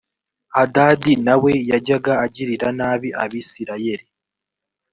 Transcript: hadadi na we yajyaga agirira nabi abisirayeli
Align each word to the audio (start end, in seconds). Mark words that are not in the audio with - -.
hadadi 0.55 1.13
na 1.25 1.33
we 1.43 1.53
yajyaga 1.71 2.13
agirira 2.25 2.67
nabi 2.79 3.09
abisirayeli 3.23 4.05